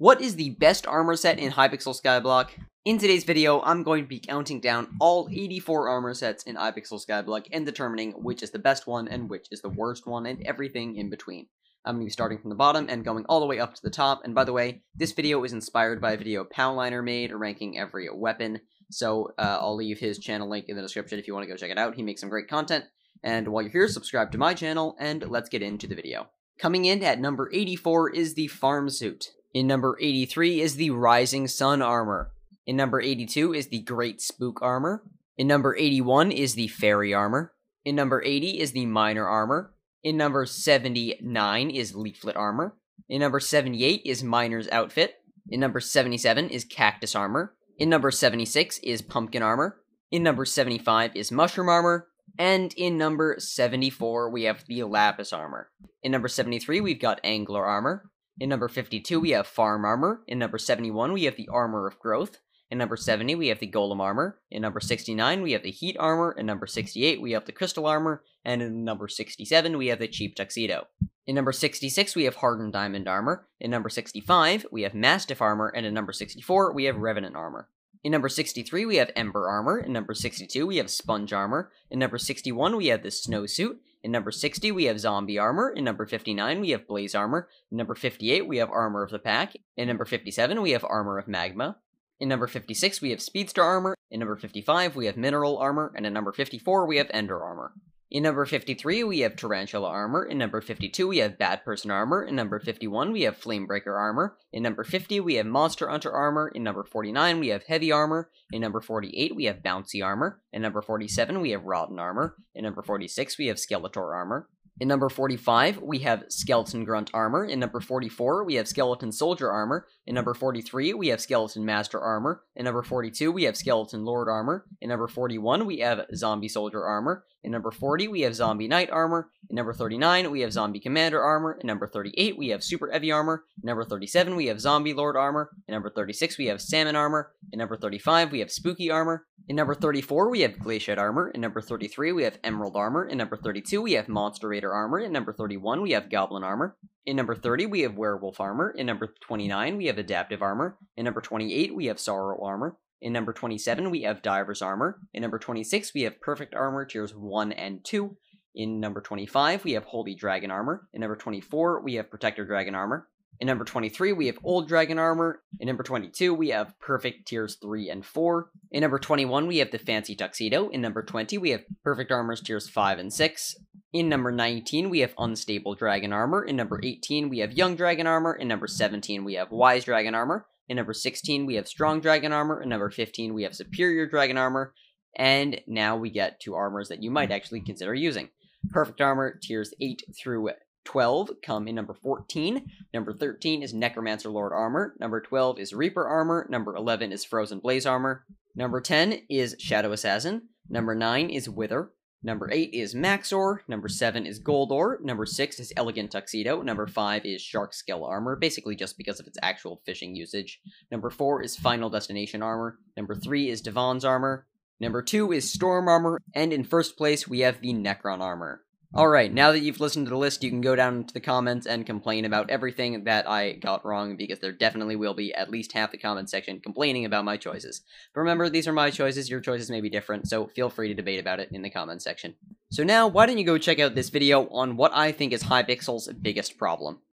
What 0.00 0.22
is 0.22 0.36
the 0.36 0.48
best 0.48 0.86
armor 0.86 1.14
set 1.14 1.38
in 1.38 1.52
Hypixel 1.52 1.94
Skyblock? 1.94 2.48
In 2.86 2.96
today's 2.96 3.24
video, 3.24 3.60
I'm 3.60 3.82
going 3.82 4.04
to 4.04 4.08
be 4.08 4.18
counting 4.18 4.58
down 4.58 4.96
all 4.98 5.28
84 5.30 5.90
armor 5.90 6.14
sets 6.14 6.42
in 6.44 6.56
Hypixel 6.56 7.06
Skyblock 7.06 7.48
and 7.52 7.66
determining 7.66 8.12
which 8.12 8.42
is 8.42 8.50
the 8.50 8.58
best 8.58 8.86
one 8.86 9.08
and 9.08 9.28
which 9.28 9.46
is 9.50 9.60
the 9.60 9.68
worst 9.68 10.06
one 10.06 10.24
and 10.24 10.40
everything 10.46 10.96
in 10.96 11.10
between. 11.10 11.48
I'm 11.84 11.96
going 11.96 12.06
to 12.06 12.08
be 12.08 12.12
starting 12.12 12.38
from 12.38 12.48
the 12.48 12.56
bottom 12.56 12.86
and 12.88 13.04
going 13.04 13.26
all 13.28 13.40
the 13.40 13.46
way 13.46 13.58
up 13.58 13.74
to 13.74 13.82
the 13.82 13.90
top, 13.90 14.22
and 14.24 14.34
by 14.34 14.44
the 14.44 14.54
way, 14.54 14.80
this 14.94 15.12
video 15.12 15.44
is 15.44 15.52
inspired 15.52 16.00
by 16.00 16.12
a 16.12 16.16
video 16.16 16.44
Powliner 16.44 17.04
made 17.04 17.30
ranking 17.30 17.78
every 17.78 18.08
weapon, 18.10 18.62
so 18.90 19.34
uh, 19.36 19.58
I'll 19.60 19.76
leave 19.76 19.98
his 19.98 20.18
channel 20.18 20.48
link 20.48 20.70
in 20.70 20.76
the 20.76 20.82
description 20.82 21.18
if 21.18 21.28
you 21.28 21.34
want 21.34 21.44
to 21.44 21.52
go 21.52 21.58
check 21.58 21.70
it 21.70 21.76
out. 21.76 21.94
He 21.94 22.02
makes 22.02 22.22
some 22.22 22.30
great 22.30 22.48
content, 22.48 22.86
and 23.22 23.48
while 23.48 23.60
you're 23.60 23.70
here, 23.70 23.86
subscribe 23.86 24.32
to 24.32 24.38
my 24.38 24.54
channel, 24.54 24.96
and 24.98 25.28
let's 25.28 25.50
get 25.50 25.60
into 25.60 25.86
the 25.86 25.94
video. 25.94 26.30
Coming 26.58 26.86
in 26.86 27.04
at 27.04 27.20
number 27.20 27.50
84 27.52 28.14
is 28.14 28.32
the 28.32 28.46
Farm 28.46 28.88
Suit. 28.88 29.32
In 29.52 29.66
number 29.66 29.98
83 30.00 30.60
is 30.60 30.76
the 30.76 30.90
Rising 30.90 31.48
Sun 31.48 31.82
armor. 31.82 32.30
In 32.66 32.76
number 32.76 33.00
82 33.00 33.52
is 33.52 33.66
the 33.66 33.80
Great 33.80 34.20
Spook 34.20 34.62
armor. 34.62 35.02
In 35.36 35.48
number 35.48 35.74
81 35.76 36.30
is 36.30 36.54
the 36.54 36.68
Fairy 36.68 37.12
armor. 37.12 37.52
In 37.84 37.96
number 37.96 38.22
80 38.22 38.60
is 38.60 38.70
the 38.70 38.86
Miner 38.86 39.26
armor. 39.26 39.74
In 40.04 40.16
number 40.16 40.46
79 40.46 41.70
is 41.70 41.96
Leaflet 41.96 42.36
armor. 42.36 42.76
In 43.08 43.20
number 43.20 43.40
78 43.40 44.02
is 44.04 44.22
Miner's 44.22 44.68
outfit. 44.68 45.14
In 45.48 45.58
number 45.58 45.80
77 45.80 46.48
is 46.48 46.64
Cactus 46.64 47.16
armor. 47.16 47.54
In 47.76 47.88
number 47.88 48.12
76 48.12 48.78
is 48.84 49.02
Pumpkin 49.02 49.42
armor. 49.42 49.80
In 50.12 50.22
number 50.22 50.44
75 50.44 51.16
is 51.16 51.32
Mushroom 51.32 51.68
armor. 51.68 52.06
And 52.38 52.72
in 52.74 52.96
number 52.96 53.34
74, 53.40 54.30
we 54.30 54.44
have 54.44 54.64
the 54.68 54.84
Lapis 54.84 55.32
armor. 55.32 55.70
In 56.04 56.12
number 56.12 56.28
73, 56.28 56.80
we've 56.80 57.00
got 57.00 57.20
Angler 57.24 57.64
armor. 57.64 58.10
In 58.40 58.48
number 58.48 58.68
52, 58.68 59.20
we 59.20 59.30
have 59.30 59.46
Farm 59.46 59.84
Armor. 59.84 60.22
In 60.26 60.38
number 60.38 60.56
71, 60.56 61.12
we 61.12 61.24
have 61.24 61.36
the 61.36 61.50
Armor 61.52 61.86
of 61.86 61.98
Growth. 61.98 62.38
In 62.70 62.78
number 62.78 62.96
70, 62.96 63.34
we 63.34 63.48
have 63.48 63.58
the 63.58 63.70
Golem 63.70 64.00
Armor. 64.00 64.40
In 64.50 64.62
number 64.62 64.80
69, 64.80 65.42
we 65.42 65.52
have 65.52 65.62
the 65.62 65.70
Heat 65.70 65.94
Armor. 66.00 66.32
In 66.32 66.46
number 66.46 66.66
68, 66.66 67.20
we 67.20 67.32
have 67.32 67.44
the 67.44 67.52
Crystal 67.52 67.84
Armor. 67.84 68.22
And 68.42 68.62
in 68.62 68.82
number 68.82 69.08
67, 69.08 69.76
we 69.76 69.88
have 69.88 69.98
the 69.98 70.08
Cheap 70.08 70.36
Tuxedo. 70.36 70.86
In 71.26 71.34
number 71.34 71.52
66, 71.52 72.16
we 72.16 72.24
have 72.24 72.36
Hardened 72.36 72.72
Diamond 72.72 73.08
Armor. 73.08 73.46
In 73.60 73.70
number 73.70 73.90
65, 73.90 74.64
we 74.72 74.82
have 74.82 74.94
Mastiff 74.94 75.42
Armor. 75.42 75.68
And 75.68 75.84
in 75.84 75.92
number 75.92 76.12
64, 76.12 76.72
we 76.72 76.84
have 76.84 76.96
Revenant 76.96 77.36
Armor. 77.36 77.68
In 78.02 78.12
number 78.12 78.30
63, 78.30 78.86
we 78.86 78.96
have 78.96 79.10
Ember 79.14 79.50
Armor. 79.50 79.78
In 79.78 79.92
number 79.92 80.14
62, 80.14 80.66
we 80.66 80.78
have 80.78 80.88
Sponge 80.88 81.34
Armor. 81.34 81.70
In 81.90 81.98
number 81.98 82.16
61, 82.16 82.78
we 82.78 82.86
have 82.86 83.02
the 83.02 83.10
Snowsuit. 83.10 83.76
In 84.02 84.10
number 84.10 84.30
60, 84.30 84.72
we 84.72 84.84
have 84.84 84.98
Zombie 84.98 85.38
Armor. 85.38 85.70
In 85.70 85.84
number 85.84 86.06
59, 86.06 86.60
we 86.60 86.70
have 86.70 86.86
Blaze 86.86 87.14
Armor. 87.14 87.48
In 87.70 87.76
number 87.76 87.94
58, 87.94 88.48
we 88.48 88.56
have 88.56 88.70
Armor 88.70 89.02
of 89.02 89.10
the 89.10 89.18
Pack. 89.18 89.54
In 89.76 89.88
number 89.88 90.06
57, 90.06 90.62
we 90.62 90.70
have 90.70 90.84
Armor 90.84 91.18
of 91.18 91.28
Magma. 91.28 91.76
In 92.18 92.28
number 92.28 92.46
56, 92.46 93.00
we 93.02 93.10
have 93.10 93.20
Speedster 93.20 93.62
Armor. 93.62 93.94
In 94.10 94.20
number 94.20 94.36
55, 94.36 94.96
we 94.96 95.06
have 95.06 95.16
Mineral 95.16 95.58
Armor. 95.58 95.92
And 95.94 96.06
in 96.06 96.12
number 96.12 96.32
54, 96.32 96.86
we 96.86 96.96
have 96.96 97.10
Ender 97.12 97.42
Armor. 97.42 97.72
In 98.10 98.24
number 98.24 98.44
53, 98.44 99.04
we 99.04 99.20
have 99.20 99.36
Tarantula 99.36 99.86
Armor. 99.88 100.24
In 100.24 100.38
number 100.38 100.60
52, 100.60 101.06
we 101.06 101.18
have 101.18 101.38
Bat 101.38 101.64
Person 101.64 101.92
Armor. 101.92 102.24
In 102.24 102.34
number 102.34 102.58
51, 102.58 103.12
we 103.12 103.22
have 103.22 103.40
Flamebreaker 103.40 103.96
Armor. 103.96 104.36
In 104.52 104.64
number 104.64 104.82
50, 104.82 105.20
we 105.20 105.34
have 105.36 105.46
Monster 105.46 105.88
Hunter 105.88 106.10
Armor. 106.10 106.48
In 106.48 106.64
number 106.64 106.82
49, 106.82 107.38
we 107.38 107.48
have 107.48 107.62
Heavy 107.62 107.92
Armor. 107.92 108.28
In 108.50 108.62
number 108.62 108.80
48, 108.80 109.36
we 109.36 109.44
have 109.44 109.62
Bouncy 109.62 110.04
Armor. 110.04 110.40
In 110.52 110.62
number 110.62 110.82
47, 110.82 111.40
we 111.40 111.50
have 111.50 111.62
Rotten 111.62 112.00
Armor. 112.00 112.34
In 112.52 112.64
number 112.64 112.82
46, 112.82 113.38
we 113.38 113.46
have 113.46 113.58
Skeletor 113.58 114.12
Armor. 114.12 114.48
In 114.80 114.88
number 114.88 115.10
45, 115.10 115.82
we 115.82 115.98
have 115.98 116.24
Skeleton 116.28 116.84
Grunt 116.84 117.10
Armor. 117.12 117.44
In 117.44 117.60
number 117.60 117.80
44, 117.80 118.44
we 118.44 118.54
have 118.54 118.66
Skeleton 118.66 119.12
Soldier 119.12 119.50
Armor. 119.50 119.86
In 120.06 120.14
number 120.14 120.32
43, 120.32 120.94
we 120.94 121.08
have 121.08 121.20
Skeleton 121.20 121.66
Master 121.66 122.00
Armor. 122.00 122.40
In 122.56 122.64
number 122.64 122.82
42, 122.82 123.30
we 123.30 123.44
have 123.44 123.58
Skeleton 123.58 124.06
Lord 124.06 124.26
Armor. 124.26 124.64
In 124.80 124.88
number 124.88 125.06
41, 125.06 125.66
we 125.66 125.80
have 125.80 126.06
Zombie 126.14 126.48
Soldier 126.48 126.82
Armor. 126.82 127.24
In 127.44 127.52
number 127.52 127.70
40, 127.70 128.08
we 128.08 128.22
have 128.22 128.34
Zombie 128.34 128.68
Knight 128.68 128.88
Armor. 128.90 129.28
In 129.50 129.56
number 129.56 129.72
39, 129.72 130.30
we 130.30 130.42
have 130.42 130.52
Zombie 130.52 130.78
Commander 130.78 131.20
Armor. 131.20 131.58
In 131.60 131.66
number 131.66 131.88
38, 131.88 132.38
we 132.38 132.50
have 132.50 132.62
Super 132.62 132.88
Heavy 132.92 133.10
Armor. 133.10 133.42
In 133.60 133.66
number 133.66 133.84
37, 133.84 134.36
we 134.36 134.46
have 134.46 134.60
Zombie 134.60 134.94
Lord 134.94 135.16
Armor. 135.16 135.50
In 135.66 135.72
number 135.72 135.90
36, 135.90 136.38
we 136.38 136.46
have 136.46 136.62
Salmon 136.62 136.94
Armor. 136.94 137.32
In 137.52 137.58
number 137.58 137.76
35, 137.76 138.30
we 138.30 138.38
have 138.38 138.52
Spooky 138.52 138.92
Armor. 138.92 139.26
In 139.48 139.56
number 139.56 139.74
34, 139.74 140.30
we 140.30 140.42
have 140.42 140.52
Glacite 140.52 140.98
Armor. 140.98 141.30
In 141.30 141.40
number 141.40 141.60
33, 141.60 142.12
we 142.12 142.22
have 142.22 142.38
Emerald 142.44 142.76
Armor. 142.76 143.04
In 143.04 143.18
number 143.18 143.36
32, 143.36 143.82
we 143.82 143.94
have 143.94 144.08
Monster 144.08 144.46
Raider 144.46 144.72
Armor. 144.72 145.00
In 145.00 145.10
number 145.10 145.32
31, 145.32 145.82
we 145.82 145.90
have 145.90 146.08
Goblin 146.10 146.44
Armor. 146.44 146.76
In 147.04 147.16
number 147.16 147.34
30, 147.34 147.66
we 147.66 147.80
have 147.80 147.96
Werewolf 147.96 148.38
Armor. 148.38 148.70
In 148.70 148.86
number 148.86 149.12
29, 149.20 149.76
we 149.76 149.86
have 149.86 149.98
Adaptive 149.98 150.42
Armor. 150.42 150.76
In 150.96 151.04
number 151.04 151.20
28, 151.20 151.74
we 151.74 151.86
have 151.86 151.98
Sorrow 151.98 152.40
Armor. 152.40 152.76
In 153.02 153.12
number 153.12 153.32
27, 153.32 153.90
we 153.90 154.02
have 154.02 154.22
Diver's 154.22 154.62
Armor. 154.62 155.00
In 155.12 155.22
number 155.22 155.40
26, 155.40 155.92
we 155.92 156.02
have 156.02 156.20
Perfect 156.20 156.54
Armor 156.54 156.84
tiers 156.84 157.16
1 157.16 157.50
and 157.50 157.82
2. 157.82 158.16
In 158.54 158.80
number 158.80 159.00
25, 159.00 159.64
we 159.64 159.72
have 159.72 159.84
Holy 159.84 160.14
Dragon 160.14 160.50
Armor. 160.50 160.88
In 160.92 161.00
number 161.00 161.16
24, 161.16 161.82
we 161.82 161.94
have 161.94 162.10
Protector 162.10 162.44
Dragon 162.44 162.74
Armor. 162.74 163.06
In 163.38 163.46
number 163.46 163.64
23, 163.64 164.12
we 164.12 164.26
have 164.26 164.38
Old 164.44 164.68
Dragon 164.68 164.98
Armor. 164.98 165.40
In 165.60 165.66
number 165.66 165.82
22, 165.82 166.34
we 166.34 166.48
have 166.48 166.78
Perfect 166.78 167.26
Tiers 167.26 167.56
3 167.62 167.88
and 167.88 168.04
4. 168.04 168.50
In 168.72 168.82
number 168.82 168.98
21, 168.98 169.46
we 169.46 169.58
have 169.58 169.70
the 169.70 169.78
Fancy 169.78 170.14
Tuxedo. 170.14 170.68
In 170.68 170.82
number 170.82 171.02
20, 171.02 171.38
we 171.38 171.50
have 171.50 171.62
Perfect 171.82 172.12
Armors 172.12 172.42
Tiers 172.42 172.68
5 172.68 172.98
and 172.98 173.12
6. 173.12 173.56
In 173.94 174.08
number 174.08 174.30
19, 174.30 174.90
we 174.90 174.98
have 175.00 175.14
Unstable 175.16 175.74
Dragon 175.74 176.12
Armor. 176.12 176.44
In 176.44 176.56
number 176.56 176.80
18, 176.82 177.30
we 177.30 177.38
have 177.38 177.52
Young 177.52 177.76
Dragon 177.76 178.06
Armor. 178.06 178.34
In 178.34 178.48
number 178.48 178.66
17, 178.66 179.24
we 179.24 179.34
have 179.34 179.50
Wise 179.50 179.84
Dragon 179.84 180.14
Armor. 180.14 180.46
In 180.68 180.76
number 180.76 180.92
16, 180.92 181.46
we 181.46 181.54
have 181.54 181.66
Strong 181.66 182.00
Dragon 182.00 182.32
Armor. 182.32 182.60
In 182.60 182.68
number 182.68 182.90
15, 182.90 183.32
we 183.32 183.44
have 183.44 183.56
Superior 183.56 184.06
Dragon 184.06 184.36
Armor. 184.36 184.74
And 185.16 185.60
now 185.66 185.96
we 185.96 186.10
get 186.10 186.40
to 186.40 186.54
armors 186.54 186.88
that 186.88 187.02
you 187.02 187.10
might 187.10 187.30
actually 187.30 187.62
consider 187.62 187.94
using. 187.94 188.28
Perfect 188.68 189.00
Armor, 189.00 189.38
tiers 189.42 189.72
8 189.80 190.02
through 190.20 190.50
12 190.84 191.30
come 191.42 191.68
in 191.68 191.74
number 191.74 191.94
14. 191.94 192.66
Number 192.92 193.12
13 193.12 193.62
is 193.62 193.72
Necromancer 193.72 194.30
Lord 194.30 194.52
Armor. 194.52 194.94
Number 194.98 195.20
12 195.20 195.58
is 195.58 195.72
Reaper 195.72 196.06
Armor. 196.06 196.46
Number 196.50 196.74
11 196.74 197.12
is 197.12 197.24
Frozen 197.24 197.60
Blaze 197.60 197.86
Armor. 197.86 198.24
Number 198.54 198.80
10 198.80 199.22
is 199.28 199.56
Shadow 199.58 199.92
Assassin. 199.92 200.48
Number 200.68 200.94
9 200.94 201.30
is 201.30 201.48
Wither. 201.48 201.90
Number 202.22 202.50
8 202.52 202.74
is 202.74 202.94
Maxor, 202.94 203.60
number 203.66 203.88
7 203.88 204.26
is 204.26 204.42
Goldor, 204.42 205.00
number 205.02 205.24
6 205.24 205.58
is 205.58 205.72
Elegant 205.74 206.10
Tuxedo, 206.10 206.60
number 206.60 206.86
5 206.86 207.24
is 207.24 207.40
Shark 207.40 207.72
Scale 207.72 208.04
Armor, 208.04 208.36
basically 208.36 208.76
just 208.76 208.98
because 208.98 209.20
of 209.20 209.26
its 209.26 209.38
actual 209.40 209.80
fishing 209.86 210.14
usage. 210.14 210.60
Number 210.92 211.08
4 211.08 211.42
is 211.42 211.56
Final 211.56 211.88
Destination 211.88 212.42
Armor, 212.42 212.78
number 212.94 213.14
3 213.14 213.48
is 213.48 213.62
Divan's 213.62 214.04
Armor, 214.04 214.46
number 214.80 215.02
2 215.02 215.32
is 215.32 215.52
Storm 215.52 215.88
Armor, 215.88 216.20
and 216.34 216.52
in 216.52 216.64
first 216.64 216.96
place 216.96 217.28
we 217.28 217.40
have 217.40 217.60
the 217.60 217.74
Necron 217.74 218.20
Armor. 218.20 218.62
Alright, 218.92 219.32
now 219.32 219.52
that 219.52 219.60
you've 219.60 219.78
listened 219.78 220.06
to 220.06 220.10
the 220.10 220.16
list, 220.16 220.42
you 220.42 220.50
can 220.50 220.60
go 220.60 220.74
down 220.74 220.96
into 220.96 221.14
the 221.14 221.20
comments 221.20 221.64
and 221.64 221.86
complain 221.86 222.24
about 222.24 222.50
everything 222.50 223.04
that 223.04 223.28
I 223.28 223.52
got 223.52 223.84
wrong, 223.84 224.16
because 224.16 224.40
there 224.40 224.50
definitely 224.50 224.96
will 224.96 225.14
be 225.14 225.32
at 225.32 225.48
least 225.48 225.72
half 225.72 225.92
the 225.92 225.98
comment 225.98 226.28
section 226.28 226.58
complaining 226.58 227.04
about 227.04 227.24
my 227.24 227.36
choices. 227.36 227.82
But 228.12 228.22
remember, 228.22 228.48
these 228.48 228.66
are 228.66 228.72
my 228.72 228.90
choices, 228.90 229.30
your 229.30 229.40
choices 229.40 229.70
may 229.70 229.80
be 229.80 229.90
different, 229.90 230.26
so 230.26 230.48
feel 230.48 230.70
free 230.70 230.88
to 230.88 230.94
debate 230.94 231.20
about 231.20 231.38
it 231.38 231.50
in 231.52 231.62
the 231.62 231.70
comment 231.70 232.02
section. 232.02 232.34
So 232.72 232.82
now, 232.82 233.06
why 233.06 233.26
don't 233.26 233.38
you 233.38 233.44
go 233.44 233.58
check 233.58 233.78
out 233.78 233.94
this 233.94 234.10
video 234.10 234.48
on 234.48 234.76
what 234.76 234.92
I 234.92 235.12
think 235.12 235.32
is 235.32 235.44
Hypixel's 235.44 236.08
biggest 236.20 236.58
problem. 236.58 237.00